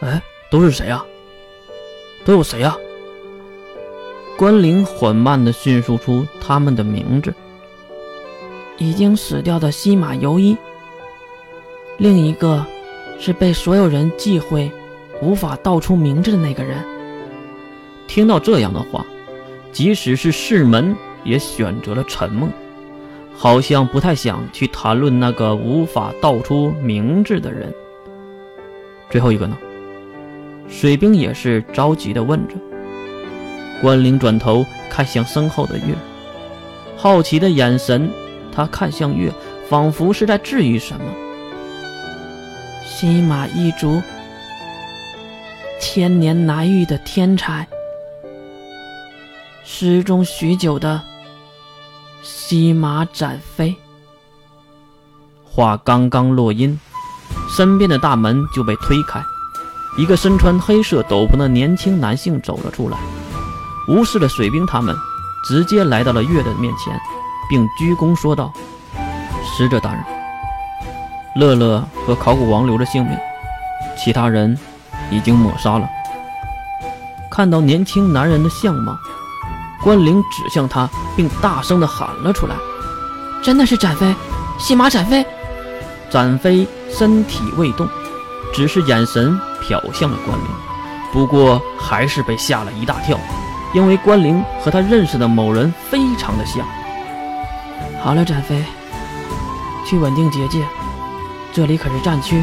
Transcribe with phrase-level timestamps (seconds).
[0.00, 1.04] 哎，都是谁啊？
[2.24, 2.76] 都有谁啊？
[4.36, 7.32] 关灵缓慢地叙述出他们的名字：
[8.76, 10.56] 已经死掉的西马游一，
[11.96, 12.66] 另一个
[13.18, 14.70] 是被所有人忌讳、
[15.22, 16.84] 无法道出名字的那个人。
[18.06, 19.06] 听到这样的话，
[19.72, 20.94] 即使是世门
[21.24, 22.48] 也选择了沉默，
[23.34, 27.72] 好像不太想去谈论那个无法道出名字的人。
[29.08, 29.56] 最后一个呢？
[30.68, 32.54] 水兵也是着急地问着。
[33.80, 35.94] 关灵转头看向身后的月，
[36.96, 38.10] 好奇的眼神，
[38.50, 39.30] 他看向月，
[39.68, 41.04] 仿佛是在质疑什么。
[42.84, 44.00] 西马一族，
[45.78, 47.68] 千年难遇的天才，
[49.62, 51.02] 失踪许久的
[52.22, 53.76] 西马展飞。
[55.44, 56.80] 话刚刚落音，
[57.54, 59.20] 身边的大门就被推开，
[59.96, 62.98] 一个身穿黑色斗篷的年轻男性走了出来。
[63.88, 64.94] 无视了水兵，他们
[65.48, 66.98] 直接来到了月的面前，
[67.48, 68.52] 并鞠躬说道
[69.56, 70.04] ：“使者大人，
[71.36, 73.16] 乐乐和考古王留着性命，
[73.96, 74.58] 其他人
[75.10, 75.88] 已经抹杀了。”
[77.30, 78.98] 看到年轻男人的相貌，
[79.82, 82.54] 关灵指向他，并大声地喊了出来
[83.42, 84.14] ：“真的是展飞，
[84.58, 85.24] 西马展飞！”
[86.10, 87.88] 展飞身体未动，
[88.52, 89.38] 只是眼神
[89.68, 90.46] 瞟向了关灵，
[91.12, 93.18] 不过还是被吓了一大跳。
[93.74, 96.66] 因为关灵和他认识的某人非常的像。
[98.00, 98.64] 好了，展飞，
[99.84, 100.64] 去稳定结界，
[101.52, 102.42] 这里可是战区，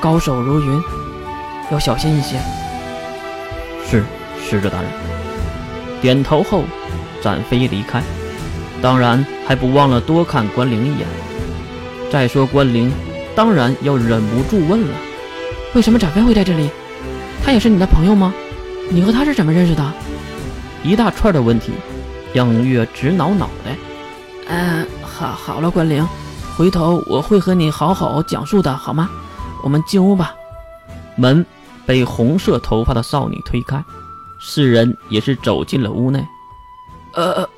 [0.00, 0.82] 高手如云，
[1.70, 2.38] 要小心一些。
[3.88, 4.04] 是，
[4.44, 4.90] 使者大人。
[6.02, 6.64] 点头后，
[7.22, 8.02] 展飞离开，
[8.82, 11.06] 当然还不忘了多看关灵一眼。
[12.10, 12.92] 再说关灵，
[13.34, 14.94] 当然要忍不住问了：
[15.74, 16.70] 为什么展飞会在这里？
[17.42, 18.32] 他也是你的朋友吗？
[18.90, 19.92] 你和他是怎么认识的？
[20.84, 21.72] 一大串的问题，
[22.32, 23.76] 让月直挠脑袋。
[24.46, 26.06] 嗯，好，好了，关灵，
[26.56, 29.10] 回头我会和你好好讲述的，好吗？
[29.64, 30.34] 我们进屋吧。
[31.16, 31.44] 门
[31.84, 33.82] 被红色头发的少女推开，
[34.40, 36.24] 四人也是走进了屋内。
[37.14, 37.48] 呃，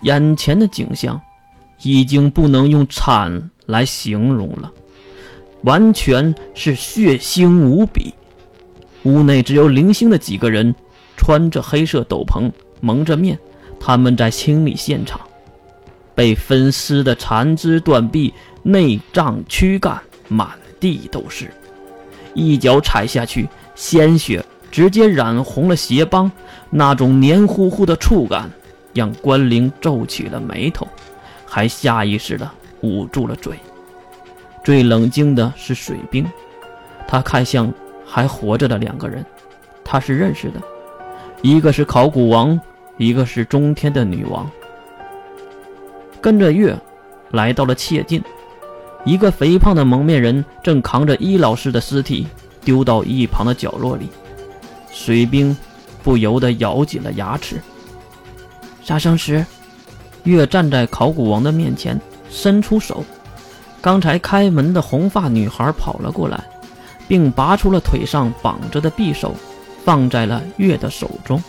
[0.00, 1.20] 眼前的景象
[1.82, 4.70] 已经不能用惨来形容了，
[5.62, 8.14] 完全是血腥无比。
[9.04, 10.74] 屋内只有零星的几个人。
[11.20, 12.48] 穿着黑色斗篷，
[12.80, 13.36] 蒙着面，
[13.80, 15.20] 他们在清理现场，
[16.14, 18.32] 被分尸的残肢断臂、
[18.62, 21.52] 内脏躯干满地都是，
[22.34, 26.30] 一脚踩下去，鲜血直接染红了鞋帮，
[26.70, 28.48] 那种黏糊糊的触感
[28.94, 30.86] 让关灵皱起了眉头，
[31.44, 32.48] 还下意识地
[32.82, 33.58] 捂住了嘴。
[34.68, 36.30] 最冷静的是水兵，
[37.06, 37.72] 他看向
[38.04, 39.24] 还活着的两个人，
[39.82, 40.60] 他是认识的。
[41.40, 42.60] 一个是考古王，
[42.98, 44.46] 一个是中天的女王。
[46.20, 46.78] 跟着月，
[47.30, 48.22] 来到了切近，
[49.06, 52.26] 一个肥胖的蒙面人正扛着伊老师的尸体
[52.62, 54.10] 丢到一旁的角落里。
[54.92, 55.56] 水兵
[56.02, 57.58] 不由得咬紧了牙齿。
[58.82, 59.46] 杀生石，
[60.24, 61.98] 月站在考古王的面前，
[62.28, 63.02] 伸出手。
[63.88, 66.44] 刚才开门的红发女孩跑了过来，
[67.08, 69.34] 并拔出了腿上绑着的匕首。
[69.82, 71.42] 放在了月的手中，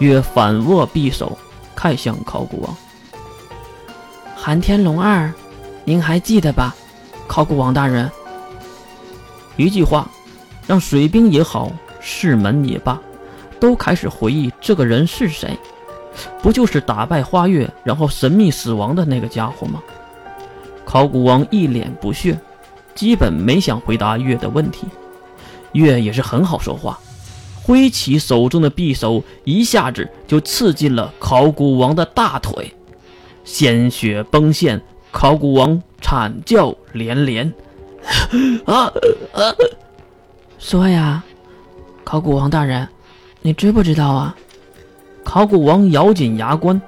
[0.00, 1.38] 月反握匕首，
[1.76, 2.76] 看向考古王。
[4.34, 5.32] 寒天龙二，
[5.84, 6.74] 您还记得吧？
[7.28, 8.10] 考古王大人，
[9.56, 10.10] 一句话，
[10.66, 11.70] 让水兵也好，
[12.00, 13.00] 士门也罢，
[13.60, 15.56] 都开始回忆这个人是谁。
[16.42, 19.80] 不就是打败花月，然后神秘死亡的那个家伙吗？
[20.94, 22.38] 考古王一脸不屑，
[22.94, 24.86] 基本没想回答月的问题。
[25.72, 26.96] 月也是很好说话，
[27.64, 32.72] 挥起手中的匕首，一下子就刺进了考古王的大腿，
[33.42, 37.52] 鲜血崩现，考古王惨叫连连。
[38.64, 38.84] 啊
[39.32, 39.52] 啊！
[40.60, 41.24] 说呀，
[42.04, 42.86] 考古王大人，
[43.42, 44.36] 你知不知道啊？
[45.24, 46.80] 考古王咬紧牙关，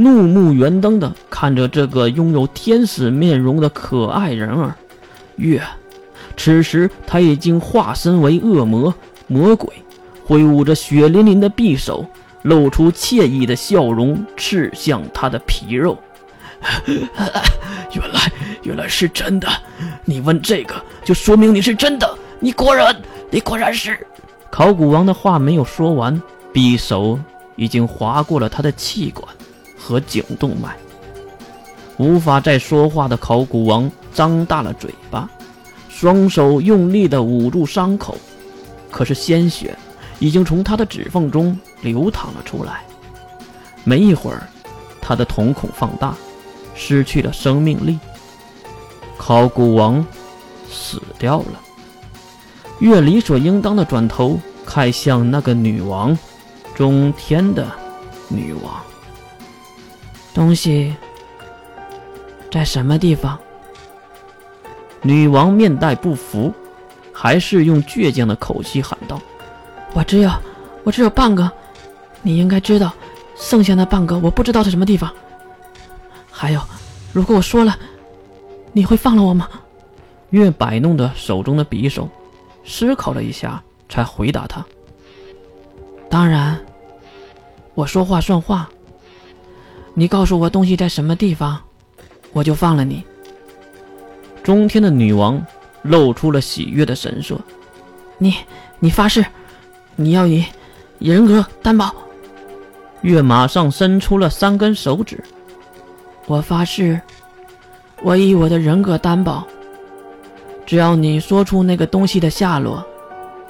[0.00, 4.74] 怒目圆瞪的看着这个拥有天使面容的可爱人儿，
[5.36, 5.62] 月。
[6.38, 8.94] 此时，他已经化身为恶魔
[9.26, 9.70] 魔鬼，
[10.24, 12.06] 挥舞着血淋淋的匕首，
[12.40, 15.98] 露出惬意的笑容，刺向他的皮肉。
[16.86, 18.32] 原来，
[18.62, 19.46] 原来是真的！
[20.06, 20.74] 你问这个，
[21.04, 22.18] 就说明你是真的。
[22.38, 22.96] 你果然，
[23.28, 23.98] 你果然是……
[24.50, 26.22] 考古王的话没有说完，
[26.54, 27.20] 匕首
[27.56, 29.28] 已经划过了他的气管
[29.80, 30.76] 和颈动脉，
[31.96, 35.28] 无法再说话的考古王张大了嘴巴。
[35.88, 38.16] 双手用力地捂住伤口，
[38.90, 39.76] 可是鲜血
[40.18, 42.84] 已经从他的指缝中流淌了出来。
[43.84, 44.48] 没一会儿，
[45.00, 46.14] 他的瞳孔放大，
[46.74, 47.98] 失去了生命力。
[49.18, 50.06] 考古王
[50.70, 51.60] 死掉了。
[52.78, 56.16] 月理所应当的转头看向那个女王，
[56.74, 57.66] 中天的
[58.28, 58.80] 女王。
[60.32, 60.94] 东西
[62.50, 63.38] 在什么地方？
[65.02, 66.52] 女王面带不服，
[67.12, 69.20] 还是用倔强的口气喊道
[69.94, 70.30] ：“我只有，
[70.84, 71.50] 我只有半个，
[72.22, 72.92] 你应该知道，
[73.34, 75.10] 剩下那半个我不知道在什么地方。
[76.30, 76.60] 还有，
[77.12, 77.78] 如果我说了，
[78.72, 79.48] 你会放了我吗？”
[80.30, 82.08] 月摆弄着手中的匕首，
[82.64, 84.64] 思考了一下，才回答他
[86.08, 86.60] ：“当然，
[87.74, 88.68] 我说话算话。
[89.94, 91.58] 你告诉我东西在什么地方，
[92.32, 93.04] 我就放了你。”
[94.42, 95.44] 中天的女王
[95.82, 97.38] 露出了喜悦的神色。
[98.18, 98.34] 你，
[98.78, 99.24] 你发誓，
[99.96, 100.44] 你要以
[100.98, 101.94] 人格担保。
[103.02, 105.22] 月马上伸出了三根手指。
[106.26, 107.00] 我发誓，
[108.02, 109.46] 我以我的人格担保，
[110.66, 112.84] 只要你说出那个东西的下落，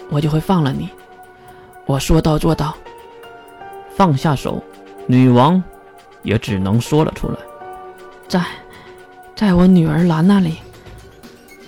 [0.09, 0.89] 我就会放了你。
[1.87, 2.75] 我说到做到。
[3.97, 4.63] 放下手，
[5.07, 5.63] 女王
[6.23, 7.37] 也只能说了出来，
[8.29, 8.45] 在，
[9.35, 10.57] 在我女儿兰那里。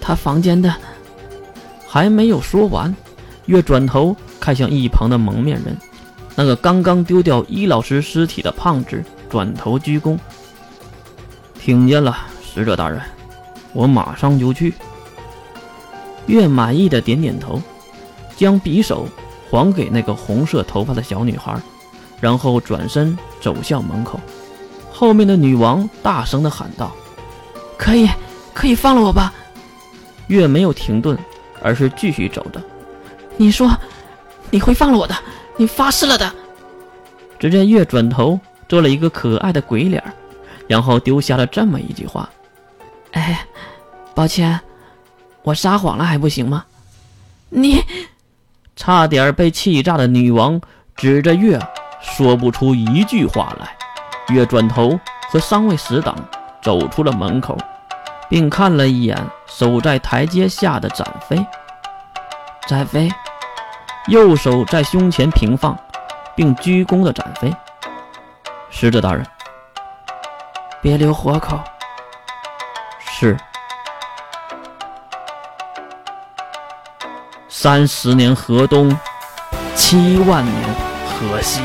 [0.01, 0.75] 她房间的
[1.87, 2.95] 还没有说完，
[3.47, 5.77] 月转头看向一旁的蒙面人，
[6.35, 10.19] 那个刚刚丢掉伊老师尸体的胖子转头鞠躬。
[11.59, 13.01] 听见了，使者大人，
[13.73, 14.75] 我马上就去。
[16.27, 17.61] 月满意的点点头，
[18.37, 19.07] 将匕首
[19.51, 21.57] 还给那个红色头发的小女孩，
[22.21, 24.19] 然后转身走向门口。
[25.03, 26.93] 后面的女王大声的喊道
[27.77, 28.09] ：“可以，
[28.55, 29.35] 可以放了我吧！”
[30.31, 31.19] 月没有停顿，
[31.61, 32.63] 而是继续走着。
[33.37, 33.77] 你说
[34.49, 35.17] 你会放了我的，
[35.57, 36.33] 你发誓了的。
[37.37, 38.39] 只见月转头
[38.69, 40.01] 做了一个可爱的鬼脸，
[40.69, 42.31] 然后丢下了这么一句话
[43.11, 43.45] ：“哎，
[44.15, 44.61] 抱歉，
[45.43, 46.65] 我撒谎了还不行吗？”
[47.51, 47.83] 你
[48.77, 50.61] 差点被气炸的女王
[50.95, 51.59] 指着月
[52.01, 53.77] 说不出一句话来。
[54.29, 54.99] 月转头
[55.31, 56.17] 和三位死党
[56.61, 57.57] 走出了门口。
[58.33, 61.47] 并看了一眼守在台阶下的展飞，
[62.67, 63.13] 展飞，
[64.07, 65.77] 右手在胸前平放，
[66.35, 67.55] 并鞠躬的展飞。
[68.71, 69.23] 使者大人，
[70.81, 71.61] 别留活口。
[73.01, 73.37] 是。
[77.51, 78.97] 三十年河东，
[79.75, 80.75] 七万年
[81.05, 81.61] 河西。